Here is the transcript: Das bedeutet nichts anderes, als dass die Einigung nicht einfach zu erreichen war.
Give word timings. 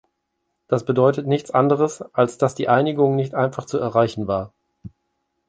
Das 0.67 0.83
bedeutet 0.83 1.27
nichts 1.27 1.51
anderes, 1.51 2.01
als 2.01 2.39
dass 2.39 2.55
die 2.55 2.67
Einigung 2.69 3.15
nicht 3.15 3.35
einfach 3.35 3.65
zu 3.67 3.77
erreichen 3.77 4.25
war. 4.25 4.51